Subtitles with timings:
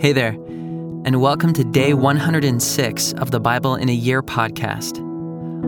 [0.00, 0.34] Hey there,
[1.04, 5.00] and welcome to day 106 of the Bible in a Year podcast.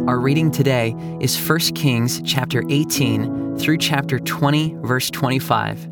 [0.07, 5.89] Our reading today is 1 Kings chapter 18 through chapter 20, verse 25.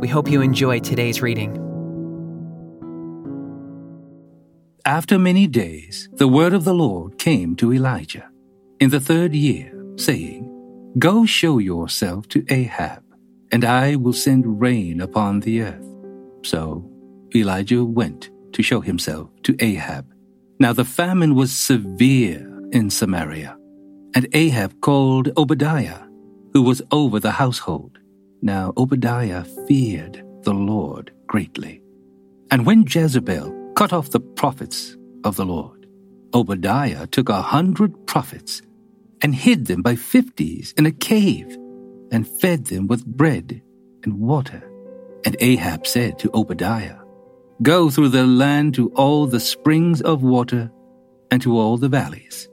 [0.00, 1.50] We hope you enjoy today's reading.
[4.84, 8.30] After many days, the word of the Lord came to Elijah
[8.78, 10.48] in the third year, saying,
[10.96, 13.02] Go show yourself to Ahab,
[13.50, 15.84] and I will send rain upon the earth.
[16.44, 16.88] So
[17.34, 20.06] Elijah went to show himself to Ahab.
[20.60, 23.58] Now the famine was severe in Samaria,
[24.14, 26.00] and Ahab called Obadiah,
[26.52, 27.98] who was over the household.
[28.40, 31.82] Now Obadiah feared the Lord greatly.
[32.50, 35.86] And when Jezebel cut off the prophets of the Lord,
[36.32, 38.62] Obadiah took a hundred prophets
[39.22, 41.56] and hid them by fifties in a cave
[42.12, 43.62] and fed them with bread
[44.04, 44.62] and water.
[45.24, 46.98] And Ahab said to Obadiah,
[47.62, 50.70] Go through the land to all the springs of water
[51.30, 52.48] and to all the valleys.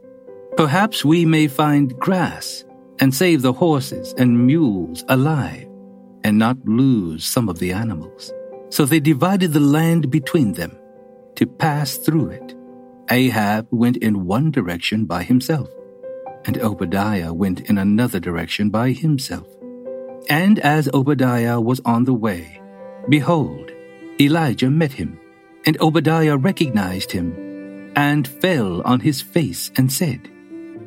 [0.57, 2.63] Perhaps we may find grass
[2.99, 5.67] and save the horses and mules alive
[6.23, 8.31] and not lose some of the animals.
[8.69, 10.77] So they divided the land between them
[11.35, 12.55] to pass through it.
[13.09, 15.69] Ahab went in one direction by himself,
[16.45, 19.47] and Obadiah went in another direction by himself.
[20.29, 22.61] And as Obadiah was on the way,
[23.09, 23.71] behold,
[24.19, 25.19] Elijah met him,
[25.65, 30.29] and Obadiah recognized him, and fell on his face and said,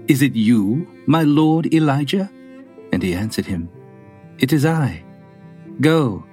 [0.08, 2.30] Is it you, my lord Elijah?
[2.92, 3.68] And he answered him,
[4.38, 5.04] It is I.
[5.80, 6.24] Go,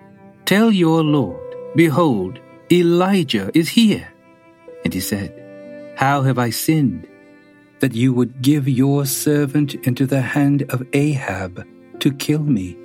[0.45, 2.39] tell your lord, behold,
[2.72, 4.08] Elijah is here.
[4.84, 7.08] And he said, How have I sinned,
[7.80, 11.66] that you would give your servant into the hand of Ahab
[12.00, 12.78] to kill me?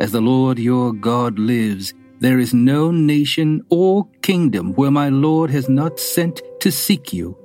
[0.00, 5.50] As the Lord your God lives, there is no nation or kingdom where my Lord
[5.50, 7.36] has not sent to seek you.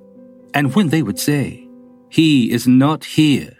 [0.54, 1.68] And when they would say,
[2.10, 3.58] He is not here,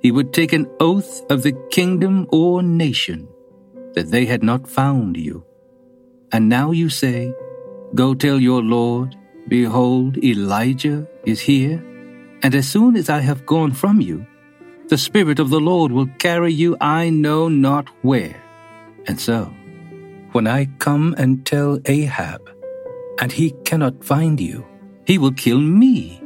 [0.00, 3.26] he would take an oath of the kingdom or nation
[3.94, 5.44] that they had not found you.
[6.30, 7.34] And now you say,
[7.94, 9.16] Go tell your Lord,
[9.48, 11.82] Behold, Elijah is here.
[12.42, 14.26] And as soon as I have gone from you,
[14.88, 18.42] the Spirit of the Lord will carry you I know not where.
[19.06, 19.52] And so,
[20.32, 22.48] when I come and tell Ahab,
[23.20, 24.66] and he cannot find you,
[25.04, 26.22] he will kill me.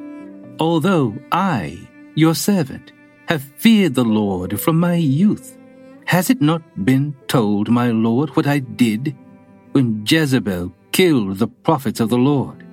[0.58, 1.78] Although I,
[2.14, 2.92] your servant,
[3.26, 5.56] have feared the Lord from my youth,
[6.04, 9.16] has it not been told my Lord what I did
[9.72, 12.64] when Jezebel killed the prophets of the Lord?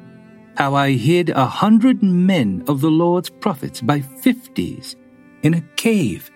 [0.57, 4.97] How I hid a hundred men of the Lord's prophets by fifties
[5.43, 6.29] in a cave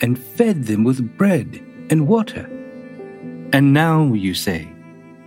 [0.00, 2.61] and fed them with bread and water.
[3.52, 4.68] And now you say,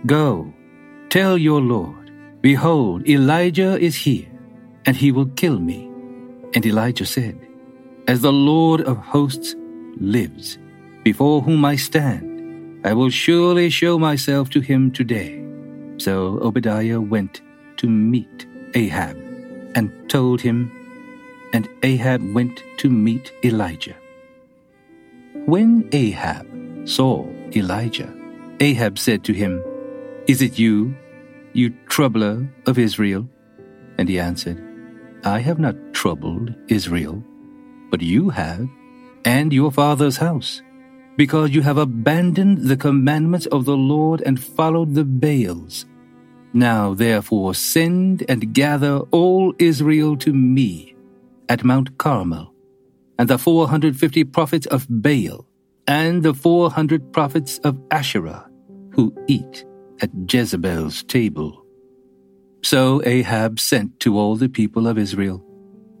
[0.04, 0.52] Go,
[1.10, 2.10] tell your Lord,
[2.42, 4.26] Behold, Elijah is here,
[4.84, 5.90] and he will kill me.
[6.54, 7.38] And Elijah said,
[8.06, 9.54] As the Lord of hosts
[9.98, 10.58] lives,
[11.02, 15.42] before whom I stand, I will surely show myself to him today.
[15.98, 17.40] So Obadiah went
[17.78, 19.16] to meet Ahab
[19.74, 20.70] and told him,
[21.52, 23.96] and Ahab went to meet Elijah.
[25.46, 26.46] When Ahab
[26.88, 28.15] saw Elijah,
[28.60, 29.62] Ahab said to him,
[30.26, 30.96] Is it you,
[31.52, 33.28] you troubler of Israel?
[33.98, 34.62] And he answered,
[35.24, 37.22] I have not troubled Israel,
[37.90, 38.68] but you have,
[39.24, 40.62] and your father's house,
[41.16, 45.86] because you have abandoned the commandments of the Lord and followed the Baals.
[46.52, 50.94] Now therefore send and gather all Israel to me
[51.48, 52.52] at Mount Carmel,
[53.18, 55.46] and the four hundred fifty prophets of Baal,
[55.86, 58.48] and the four hundred prophets of Asherah
[58.92, 59.64] who eat
[60.00, 61.64] at Jezebel's table.
[62.62, 65.44] So Ahab sent to all the people of Israel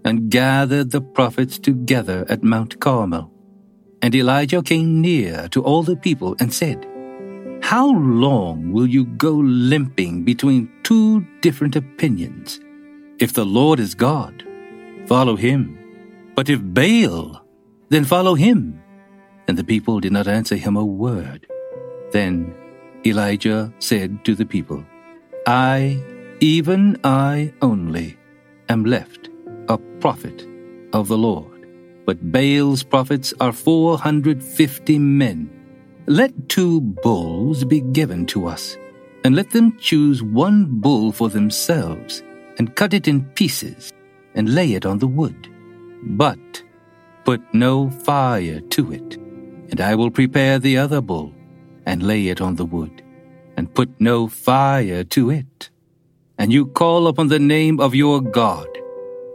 [0.04, 3.30] and gathered the prophets together at Mount Carmel.
[4.02, 6.86] And Elijah came near to all the people and said,
[7.62, 12.60] How long will you go limping between two different opinions?
[13.18, 14.44] If the Lord is God,
[15.06, 15.78] follow him.
[16.34, 17.42] But if Baal,
[17.88, 18.80] then follow him.
[19.48, 21.46] And the people did not answer him a word.
[22.10, 22.54] Then
[23.04, 24.84] Elijah said to the people,
[25.46, 26.02] I,
[26.40, 28.18] even I only,
[28.68, 29.30] am left
[29.68, 30.46] a prophet
[30.92, 31.68] of the Lord,
[32.04, 35.50] but Baal's prophets are four hundred fifty men.
[36.06, 38.76] Let two bulls be given to us,
[39.24, 42.22] and let them choose one bull for themselves,
[42.58, 43.92] and cut it in pieces,
[44.34, 45.48] and lay it on the wood.
[46.02, 46.62] But
[47.24, 49.18] put no fire to it,
[49.70, 51.32] and I will prepare the other bull
[51.84, 53.02] and lay it on the wood,
[53.56, 55.70] and put no fire to it.
[56.38, 58.68] and you call upon the name of your God,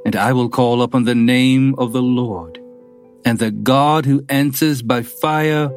[0.05, 2.59] and I will call upon the name of the Lord.
[3.25, 5.69] And the God who answers by fire,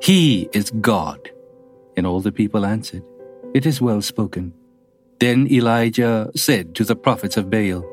[0.00, 1.30] he is God.
[1.96, 3.02] And all the people answered,
[3.54, 4.52] It is well spoken.
[5.18, 7.84] Then Elijah said to the prophets of Baal,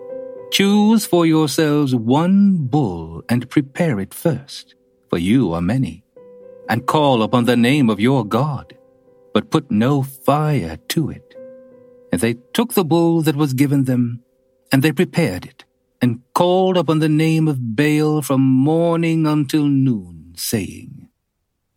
[0.52, 4.76] Choose for yourselves one bull and prepare it first,
[5.14, 6.04] for you are many,
[6.68, 8.76] and call upon the name of your God,
[9.32, 11.36] but put no fire to it.
[12.12, 14.24] And they took the bull that was given them,
[14.72, 15.66] and they prepared it,
[16.02, 21.10] and called upon the name of Baal from morning until noon, saying,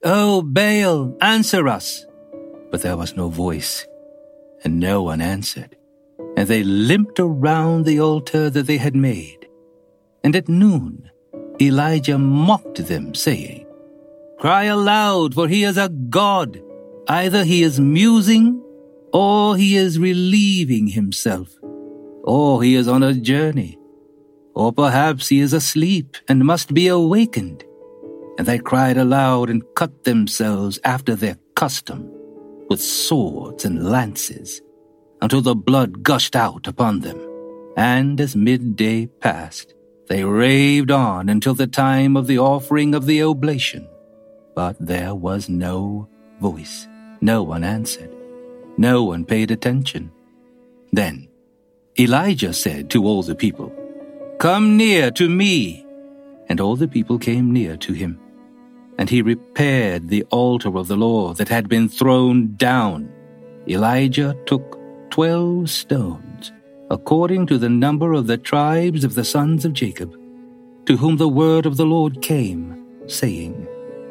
[0.02, 2.06] O Baal, answer us!
[2.70, 3.86] But there was no voice,
[4.64, 5.76] and no one answered.
[6.38, 9.46] And they limped around the altar that they had made.
[10.24, 11.10] And at noon,
[11.60, 13.66] Elijah mocked them, saying,
[14.38, 16.62] Cry aloud, for he is a god.
[17.08, 18.62] Either he is musing,
[19.12, 21.56] or he is relieving himself,
[22.24, 23.78] or he is on a journey
[24.56, 27.62] or perhaps he is asleep and must be awakened.
[28.38, 32.10] And they cried aloud and cut themselves after their custom,
[32.70, 34.62] with swords and lances,
[35.20, 37.20] until the blood gushed out upon them.
[37.76, 39.74] And as midday passed,
[40.08, 43.88] they raved on until the time of the offering of the oblation.
[44.54, 46.08] But there was no
[46.40, 46.88] voice.
[47.20, 48.10] No one answered.
[48.78, 50.12] No one paid attention.
[50.92, 51.28] Then
[51.98, 53.72] Elijah said to all the people,
[54.38, 55.84] Come near to me.
[56.48, 58.20] And all the people came near to him.
[58.98, 63.10] And he repaired the altar of the Lord that had been thrown down.
[63.68, 64.78] Elijah took
[65.10, 66.52] twelve stones,
[66.90, 70.16] according to the number of the tribes of the sons of Jacob,
[70.86, 73.66] to whom the word of the Lord came, saying,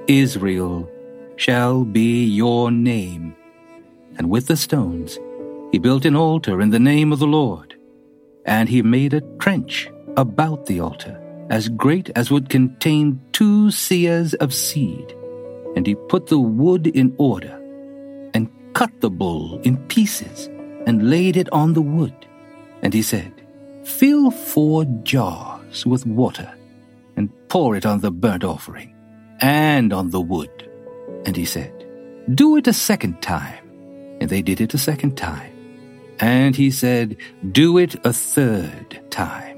[0.08, 0.90] Israel
[1.38, 3.36] shall be your name.
[4.18, 5.20] And with the stones
[5.72, 7.76] he built an altar in the name of the Lord,
[8.46, 11.20] and he made a trench about the altar,
[11.50, 15.16] as great as would contain two seahs of seed.
[15.76, 17.62] And he put the wood in order,
[18.34, 20.48] and cut the bull in pieces,
[20.86, 22.25] and laid it on the wood.
[22.86, 23.34] And he said,
[23.84, 26.54] Fill four jars with water,
[27.16, 28.94] and pour it on the burnt offering,
[29.42, 30.70] and on the wood.
[31.26, 31.74] And he said,
[32.36, 33.66] Do it a second time.
[34.22, 35.52] And they did it a second time.
[36.20, 37.18] And he said,
[37.52, 39.58] Do it a third time.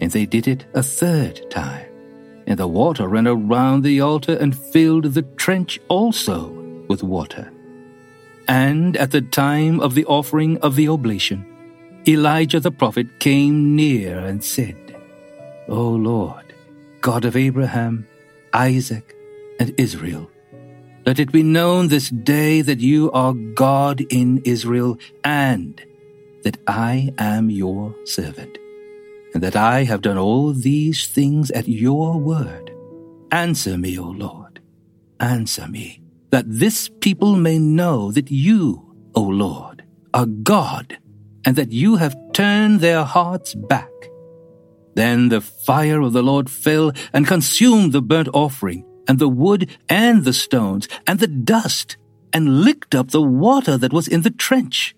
[0.00, 1.88] And they did it a third time.
[2.46, 6.50] And the water ran around the altar and filled the trench also
[6.86, 7.50] with water.
[8.46, 11.49] And at the time of the offering of the oblation,
[12.08, 14.96] Elijah the prophet came near and said,
[15.68, 16.54] O Lord,
[17.00, 18.06] God of Abraham,
[18.54, 19.14] Isaac,
[19.58, 20.30] and Israel,
[21.04, 25.80] let it be known this day that you are God in Israel and
[26.44, 28.58] that I am your servant
[29.34, 32.70] and that I have done all these things at your word.
[33.30, 34.60] Answer me, O Lord,
[35.20, 36.00] answer me,
[36.30, 40.98] that this people may know that you, O Lord, are God,
[41.44, 43.90] and that you have turned their hearts back.
[44.94, 49.70] Then the fire of the Lord fell and consumed the burnt offering, and the wood,
[49.88, 51.96] and the stones, and the dust,
[52.32, 54.94] and licked up the water that was in the trench.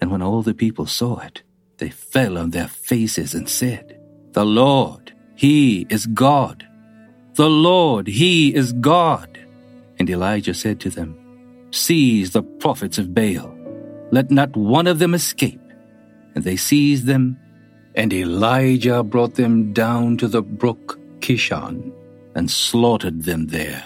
[0.00, 1.42] And when all the people saw it,
[1.78, 3.98] they fell on their faces and said,
[4.32, 6.66] The Lord, He is God.
[7.34, 9.38] The Lord, He is God.
[9.98, 11.16] And Elijah said to them,
[11.70, 13.56] Seize the prophets of Baal.
[14.10, 15.61] Let not one of them escape.
[16.34, 17.38] And they seized them,
[17.94, 21.92] and Elijah brought them down to the brook Kishon,
[22.34, 23.84] and slaughtered them there.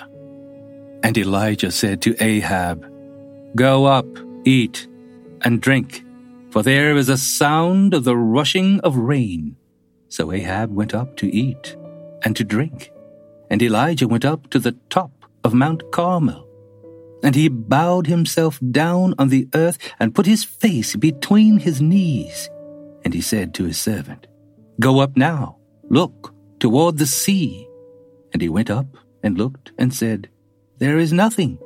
[1.02, 2.86] And Elijah said to Ahab,
[3.56, 4.06] Go up,
[4.44, 4.86] eat,
[5.42, 6.06] and drink
[6.56, 9.56] for there is a sound of the rushing of rain.
[10.08, 11.76] So Ahab went up to eat
[12.22, 12.90] and to drink,
[13.50, 15.10] and Elijah went up to the top
[15.44, 16.45] of Mount Carmel.
[17.23, 22.50] And he bowed himself down on the earth and put his face between his knees.
[23.04, 24.26] And he said to his servant,
[24.80, 25.58] Go up now,
[25.88, 27.66] look toward the sea.
[28.32, 28.87] And he went up
[29.23, 30.28] and looked and said,
[30.78, 31.58] There is nothing.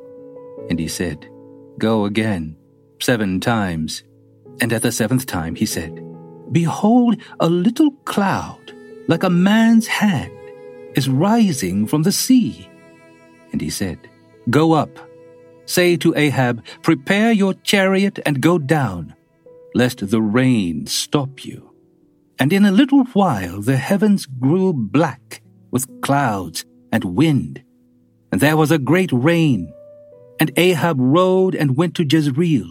[0.68, 1.28] And he said,
[1.78, 2.56] Go again
[3.00, 4.04] seven times
[4.60, 6.04] and at the seventh time he said,
[6.52, 8.72] Behold, a little cloud,
[9.08, 10.32] like a man's hand,
[10.94, 12.68] is rising from the sea.
[13.52, 13.98] And he said,
[14.50, 14.90] Go up.
[15.70, 19.14] Say to Ahab, Prepare your chariot and go down,
[19.72, 21.70] lest the rain stop you.
[22.40, 27.62] And in a little while the heavens grew black with clouds and wind,
[28.32, 29.72] and there was a great rain.
[30.40, 32.70] And Ahab rode and went to Jezreel.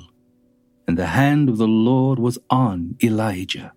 [0.86, 3.72] and the hand of the Lord was on Elijah.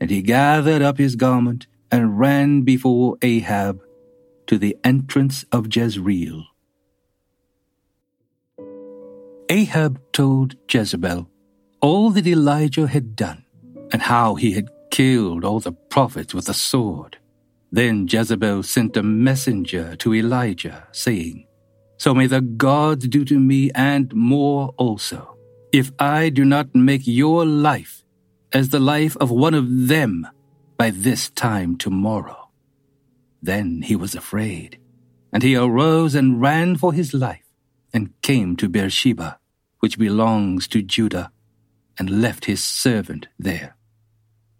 [0.00, 3.82] And he gathered up his garment and ran before Ahab
[4.46, 6.44] to the entrance of Jezreel.
[9.50, 11.28] Ahab told Jezebel
[11.80, 13.44] all that Elijah had done
[13.90, 17.18] and how he had killed all the prophets with the sword.
[17.72, 21.48] Then Jezebel sent a messenger to Elijah, saying,
[21.98, 25.36] So may the gods do to me and more also,
[25.72, 28.04] if I do not make your life
[28.52, 30.28] as the life of one of them
[30.76, 32.50] by this time tomorrow.
[33.42, 34.78] Then he was afraid,
[35.32, 37.46] and he arose and ran for his life,
[37.92, 39.39] and came to Beersheba,
[39.80, 41.32] which belongs to Judah,
[41.98, 43.76] and left his servant there.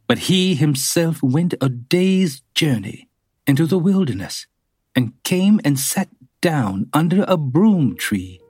[0.07, 3.09] But he himself went a day's journey
[3.47, 4.47] into the wilderness,
[4.95, 6.09] and came and sat
[6.41, 8.41] down under a broom tree,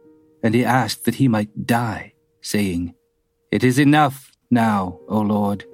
[0.42, 2.94] and he asked that he might die, saying,
[3.50, 5.64] It is enough now, O Lord.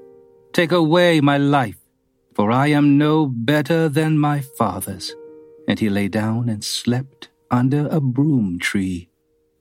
[0.52, 1.78] Take away my life,
[2.34, 5.14] for I am no better than my fathers.
[5.68, 9.08] And he lay down and slept under a broom tree.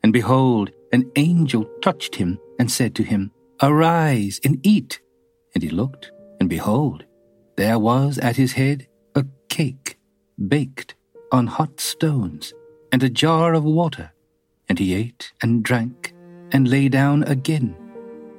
[0.03, 4.99] And behold, an angel touched him and said to him, Arise and eat.
[5.53, 7.05] And he looked, and behold,
[7.55, 9.97] there was at his head a cake
[10.47, 10.95] baked
[11.31, 12.53] on hot stones
[12.91, 14.11] and a jar of water.
[14.67, 16.13] And he ate and drank
[16.51, 17.75] and lay down again.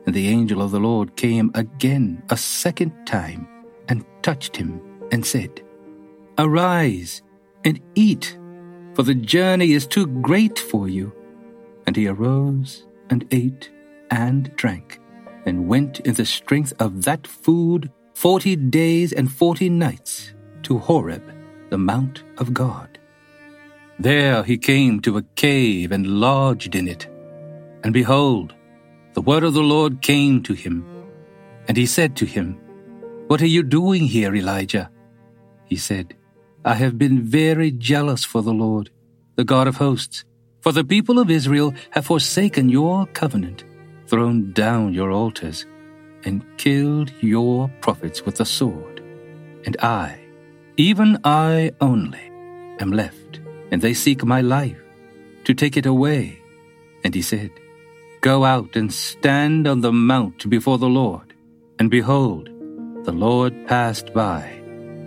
[0.07, 3.49] And the angel of the Lord came again a second time
[3.89, 5.63] and touched him and said,
[6.39, 7.23] Arise
[7.65, 8.39] and eat,
[8.95, 11.13] for the journey is too great for you.
[11.87, 13.71] And he arose and ate
[14.11, 15.01] and drank
[15.45, 21.23] and went in the strength of that food forty days and forty nights to Horeb,
[21.71, 22.99] the mount of God.
[23.99, 27.07] There he came to a cave and lodged in it.
[27.83, 28.55] And behold,
[29.15, 30.85] the word of the Lord came to him.
[31.69, 32.59] And he said to him,
[33.29, 34.91] What are you doing here, Elijah?
[35.65, 36.15] He said,
[36.65, 38.91] I have been very jealous for the Lord,
[39.37, 40.25] the God of hosts,
[40.67, 43.63] for the people of Israel have forsaken your covenant
[44.09, 45.65] thrown down your altars,
[46.25, 49.01] and killed your prophets with the sword.
[49.65, 50.19] And I,
[50.77, 52.33] even I only,
[52.81, 53.39] am left,
[53.71, 54.83] and they seek my life,
[55.45, 56.43] to take it away.
[57.05, 57.53] And he said,
[58.21, 61.33] Go out and stand on the mount before the Lord.
[61.79, 62.49] And behold,
[63.05, 64.43] the Lord passed by,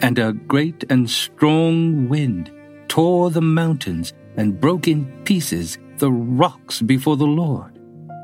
[0.02, 2.50] and a great and strong wind
[2.88, 7.78] tore the mountains and broke in pieces the rocks before the Lord.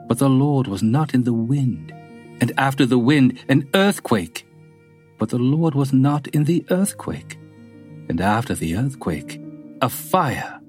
[0.08, 1.92] But the Lord was not in the wind.
[2.40, 4.48] And after the wind, an earthquake.
[5.20, 7.38] But the Lord was not in the earthquake.
[8.08, 9.42] And after the earthquake,
[9.82, 10.62] a fire.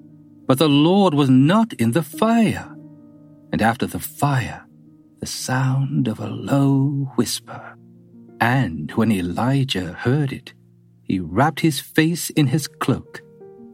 [0.47, 2.75] But the Lord was not in the fire.
[3.53, 4.65] And after the fire,
[5.21, 7.77] the sound of a low whisper.
[8.41, 10.53] And when Elijah heard it,
[11.03, 13.21] he wrapped his face in his cloak,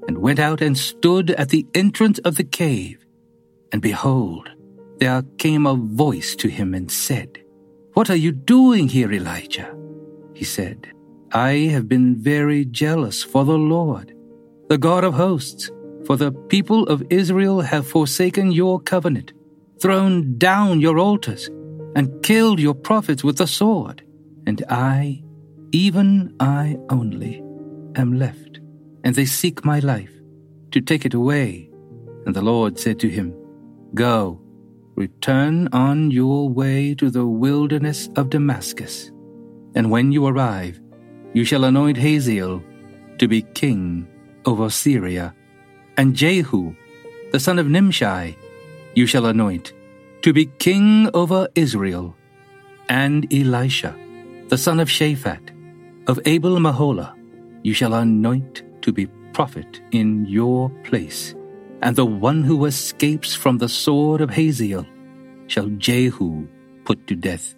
[0.07, 3.05] and went out and stood at the entrance of the cave.
[3.72, 4.50] And behold,
[5.00, 7.43] there came a voice to him and said,
[7.93, 9.75] What are you doing here, Elijah?
[10.33, 10.88] He said,
[11.31, 14.15] I have been very jealous for the Lord,
[14.69, 15.72] the God of hosts,
[16.05, 19.33] for the people of Israel have forsaken your covenant,
[19.79, 21.50] thrown down your altars,
[21.95, 24.03] and killed your prophets with the sword.
[24.45, 25.24] And I,
[25.72, 27.43] even I only,
[27.95, 28.52] am left,
[29.03, 30.12] and they seek my life,
[30.72, 31.69] to take it away.
[32.25, 33.36] And the Lord said to him,
[33.93, 34.39] Go,
[34.95, 39.12] Return on your way to the wilderness of Damascus,
[39.75, 40.79] and when you arrive,
[41.33, 42.63] you shall anoint Hazael
[43.17, 44.07] to be king
[44.45, 45.33] over Syria,
[45.98, 46.75] and Jehu,
[47.31, 48.38] the son of Nimshi,
[48.93, 49.74] you shall anoint
[50.22, 52.15] to be king over Israel,
[52.88, 53.95] and Elisha,
[54.50, 55.51] the son of Shaphat,
[56.07, 57.13] of Abel Meholah,
[57.63, 61.33] you shall anoint to be prophet in your place
[61.83, 64.85] and the one who escapes from the sword of Hazael
[65.47, 66.47] shall Jehu
[66.85, 67.55] put to death.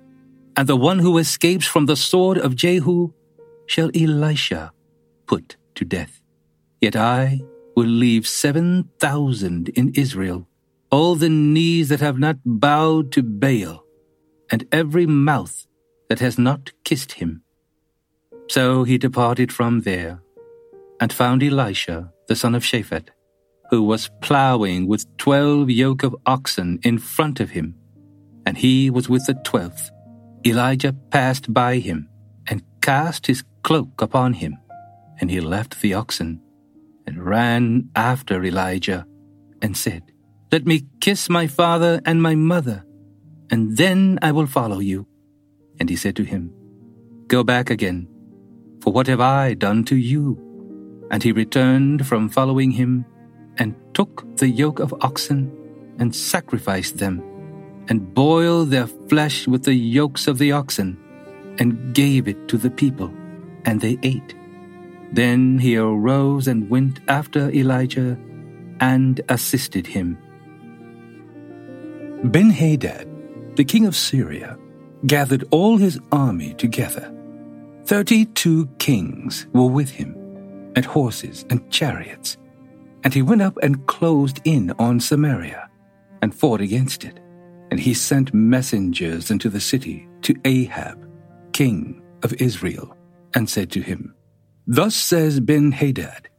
[0.57, 3.13] And the one who escapes from the sword of Jehu
[3.67, 4.71] shall Elisha
[5.27, 6.21] put to death.
[6.81, 7.41] Yet I
[7.75, 10.47] will leave seven thousand in Israel,
[10.89, 13.85] all the knees that have not bowed to Baal,
[14.49, 15.67] and every mouth
[16.09, 17.43] that has not kissed him.
[18.49, 20.21] So he departed from there,
[20.99, 23.09] and found Elisha the son of Shaphat,
[23.69, 27.75] who was plowing with twelve yoke of oxen in front of him,
[28.45, 29.91] and he was with the twelfth.
[30.45, 32.07] Elijah passed by him
[32.47, 34.57] and cast his cloak upon him,
[35.19, 36.41] and he left the oxen
[37.07, 39.05] and ran after Elijah
[39.61, 40.03] and said,
[40.51, 42.85] Let me kiss my father and my mother,
[43.49, 45.07] and then I will follow you.
[45.79, 46.53] And he said to him,
[47.27, 48.07] Go back again,
[48.81, 50.44] for what have I done to you?
[51.11, 53.05] And he returned from following him,
[53.57, 55.51] and took the yoke of oxen,
[55.99, 57.21] and sacrificed them,
[57.87, 60.97] and boiled their flesh with the yokes of the oxen,
[61.59, 63.13] and gave it to the people,
[63.63, 64.35] and they ate.
[65.13, 68.17] Then he arose and went after Elijah,
[68.81, 70.17] and assisted him.
[72.25, 73.07] Ben Hadad,
[73.55, 74.57] the king of Syria,
[75.05, 77.13] gathered all his army together.
[77.85, 80.15] Thirty two kings were with him,
[80.75, 82.37] and horses and chariots.
[83.03, 85.69] And he went up and closed in on Samaria,
[86.21, 87.19] and fought against it.
[87.71, 91.09] And he sent messengers into the city to Ahab,
[91.53, 92.95] king of Israel,
[93.33, 94.15] and said to him,
[94.67, 96.29] Thus says Ben Hadad,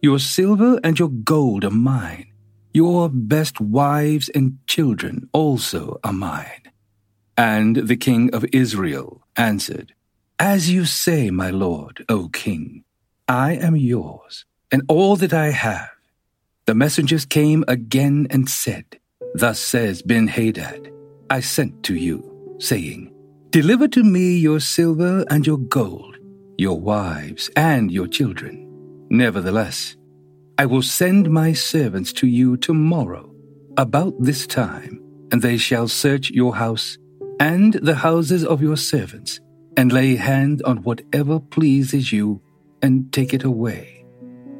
[0.00, 2.32] Your silver and your gold are mine,
[2.72, 6.62] your best wives and children also are mine.
[7.36, 9.94] And the king of Israel answered,
[10.38, 12.84] As you say, my lord, O king,
[13.28, 15.90] I am yours, and all that I have.
[16.66, 18.98] The messengers came again and said,
[19.34, 20.92] Thus says Ben Hadad,
[21.30, 23.12] I sent to you, saying,
[23.50, 26.18] Deliver to me your silver and your gold,
[26.58, 28.68] your wives and your children.
[29.10, 29.96] Nevertheless,
[30.58, 33.34] I will send my servants to you tomorrow,
[33.76, 36.98] about this time, and they shall search your house
[37.40, 39.40] and the houses of your servants,
[39.76, 42.40] and lay hand on whatever pleases you,
[42.82, 44.04] and take it away.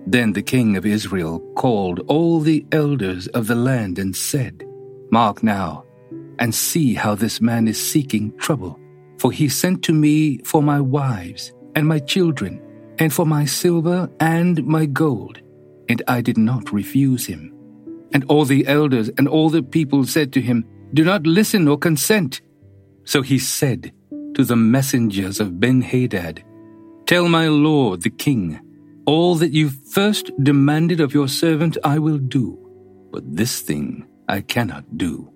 [0.07, 4.65] Then the king of Israel called all the elders of the land and said,
[5.11, 5.85] Mark now,
[6.39, 8.79] and see how this man is seeking trouble.
[9.19, 12.61] For he sent to me for my wives and my children,
[12.99, 15.41] and for my silver and my gold,
[15.89, 17.55] and I did not refuse him.
[18.13, 21.79] And all the elders and all the people said to him, Do not listen or
[21.79, 22.41] consent.
[23.05, 23.93] So he said
[24.35, 26.43] to the messengers of Benhadad,
[27.07, 28.61] Tell my lord the king,
[29.07, 32.59] all that you first demanded of your servant I will do,
[33.11, 35.31] but this thing I cannot do.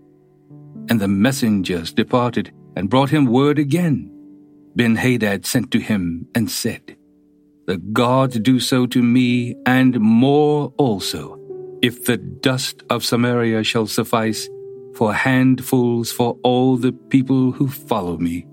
[0.88, 4.10] And the messengers departed and brought him word again.
[4.76, 6.96] Ben Hadad sent to him and said,
[7.66, 11.38] The gods do so to me and more also,
[11.82, 14.48] if the dust of Samaria shall suffice
[14.94, 18.46] for handfuls for all the people who follow me.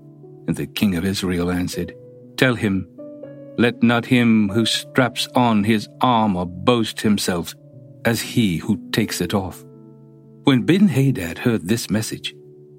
[0.46, 1.94] And the king of Israel answered,
[2.36, 2.88] Tell him,
[3.56, 7.54] let not him who straps on his armor boast himself
[8.04, 9.64] as he who takes it off.
[10.44, 12.34] When Ben Hadad heard this message,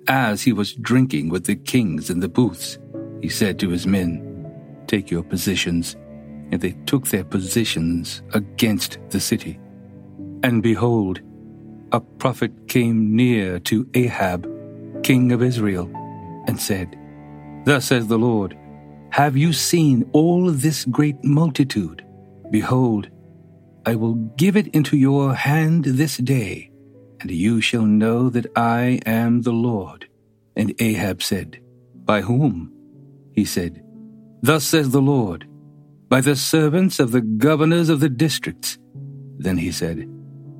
[0.07, 2.77] as he was drinking with the kings in the booths,
[3.21, 4.21] he said to his men,
[4.87, 5.95] Take your positions.
[6.51, 9.59] And they took their positions against the city.
[10.43, 11.21] And behold,
[11.91, 14.47] a prophet came near to Ahab,
[15.01, 15.89] king of Israel,
[16.47, 16.95] and said,
[17.65, 18.55] Thus says the Lord,
[19.15, 22.05] Have you seen all this great multitude?
[22.51, 23.09] Behold,
[23.85, 26.71] I will give it into your hand this day,
[27.21, 30.09] and you shall know that I am the Lord.
[30.57, 31.61] And Ahab said,
[31.93, 32.73] By whom?
[33.33, 33.81] He said,
[34.41, 35.47] Thus says the Lord,
[36.09, 38.77] By the servants of the governors of the districts.
[39.37, 40.09] Then he said,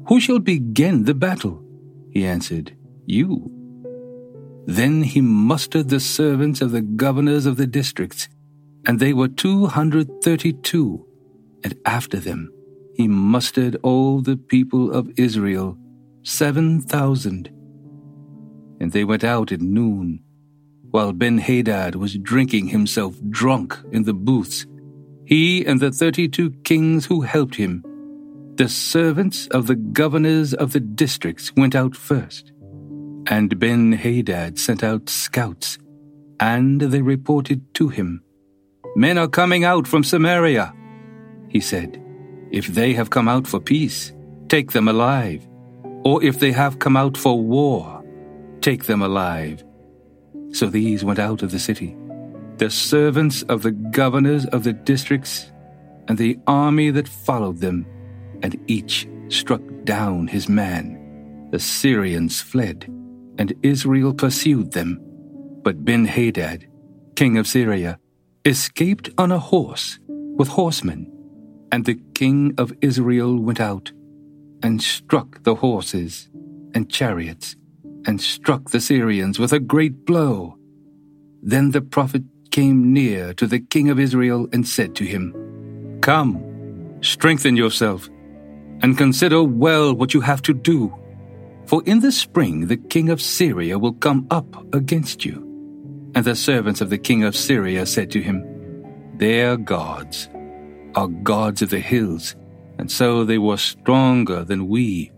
[0.08, 1.64] who shall begin the battle?
[2.12, 3.52] He answered, You.
[4.68, 8.30] Then he mustered the servants of the governors of the districts,
[8.88, 11.06] and they were two hundred thirty two.
[11.64, 12.52] And after them
[12.94, 15.78] he mustered all the people of Israel,
[16.24, 17.50] seven thousand.
[18.80, 20.22] And they went out at noon,
[20.92, 24.66] while Ben Hadad was drinking himself drunk in the booths,
[25.26, 27.84] he and the thirty two kings who helped him
[28.58, 32.54] the servants of the governors of the districts went out first,
[33.28, 35.78] and Ben Hadad sent out scouts,
[36.40, 38.24] and they reported to him,
[38.96, 40.74] Men are coming out from Samaria.
[41.50, 42.02] He said,
[42.52, 44.14] If they have come out for peace,
[44.48, 45.46] take them alive,
[46.06, 48.04] or if they have come out for war,
[48.62, 49.64] take them alive.
[50.52, 51.98] So these went out of the city,
[52.58, 55.52] the servants of the governors of the districts,
[56.08, 57.86] and the army that followed them
[58.44, 61.50] and each struck down his man.
[61.52, 62.86] The Syrians fled,
[63.38, 65.02] and Israel pursued them.
[65.64, 66.68] But Ben Hadad,
[67.16, 68.00] king of Syria,
[68.46, 71.12] escaped on a horse with horsemen,
[71.72, 73.92] and the king of Israel went out
[74.62, 76.30] and struck the horses
[76.76, 77.56] and chariots
[78.06, 80.58] and struck the Syrians with a great blow.
[81.42, 85.34] Then the prophet came near to the king of Israel and said to him,
[86.02, 86.44] Come,
[87.02, 88.10] strengthen yourself
[88.82, 90.94] and consider well what you have to do.
[91.66, 95.45] For in the spring the king of Syria will come up against you.
[96.16, 98.44] And the servants of the king of Syria said to him,
[99.18, 100.30] Their gods
[100.96, 102.36] are gods of the hills,
[102.80, 105.12] and so they were stronger than we.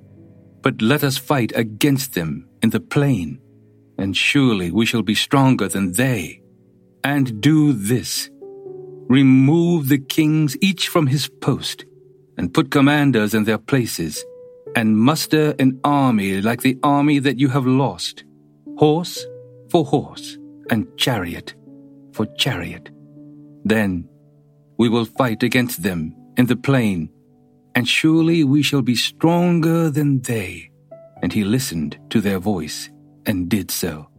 [0.63, 3.39] But let us fight against them in the plain,
[3.99, 6.41] and surely we shall be stronger than they.
[7.03, 8.29] And do this
[9.07, 11.85] remove the kings each from his post,
[12.37, 14.25] and put commanders in their places,
[14.75, 18.25] and muster an army like the army that you have lost,
[18.77, 19.25] horse
[19.69, 20.37] for horse,
[20.69, 21.55] and chariot
[22.13, 22.89] for chariot.
[23.63, 24.07] Then
[24.77, 27.09] we will fight against them in the plain,
[27.75, 30.71] and surely we shall be stronger than they.
[31.21, 32.89] And he listened to their voice
[33.25, 34.09] and did so.